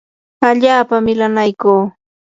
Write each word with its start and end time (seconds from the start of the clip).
allaapa 0.47 0.97
milanaykuu. 1.05 1.81